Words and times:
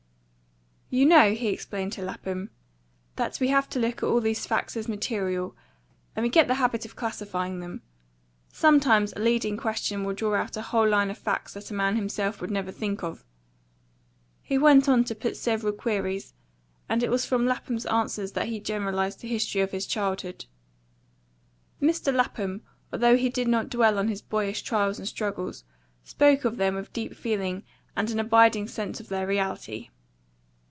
"You 0.93 1.05
know," 1.05 1.31
he 1.31 1.47
explained 1.47 1.93
to 1.93 2.01
Lapham, 2.01 2.49
"that 3.15 3.39
we 3.39 3.47
have 3.47 3.69
to 3.69 3.79
look 3.79 4.03
at 4.03 4.07
all 4.07 4.19
these 4.19 4.45
facts 4.45 4.75
as 4.75 4.89
material, 4.89 5.55
and 6.17 6.23
we 6.23 6.27
get 6.29 6.49
the 6.49 6.55
habit 6.55 6.83
of 6.83 6.97
classifying 6.97 7.61
them. 7.61 7.81
Sometimes 8.51 9.13
a 9.13 9.19
leading 9.21 9.55
question 9.55 10.03
will 10.03 10.13
draw 10.13 10.35
out 10.35 10.57
a 10.57 10.61
whole 10.61 10.89
line 10.89 11.09
of 11.09 11.17
facts 11.17 11.53
that 11.53 11.71
a 11.71 11.73
man 11.73 11.95
himself 11.95 12.41
would 12.41 12.51
never 12.51 12.73
think 12.73 13.03
of." 13.03 13.23
He 14.43 14.57
went 14.57 14.89
on 14.89 15.05
to 15.05 15.15
put 15.15 15.37
several 15.37 15.71
queries, 15.71 16.33
and 16.89 17.01
it 17.01 17.09
was 17.09 17.25
from 17.25 17.45
Lapham's 17.45 17.85
answers 17.85 18.33
that 18.33 18.49
he 18.49 18.59
generalised 18.59 19.21
the 19.21 19.29
history 19.29 19.61
of 19.61 19.71
his 19.71 19.85
childhood. 19.85 20.43
"Mr. 21.81 22.13
Lapham, 22.13 22.63
although 22.91 23.15
he 23.15 23.29
did 23.29 23.47
not 23.47 23.69
dwell 23.69 23.97
on 23.97 24.09
his 24.09 24.21
boyish 24.21 24.61
trials 24.63 24.99
and 24.99 25.07
struggles, 25.07 25.63
spoke 26.03 26.43
of 26.43 26.57
them 26.57 26.75
with 26.75 26.91
deep 26.91 27.15
feeling 27.15 27.63
and 27.95 28.11
an 28.11 28.19
abiding 28.19 28.67
sense 28.67 28.99
of 28.99 29.07
their 29.07 29.25
reality." 29.25 29.87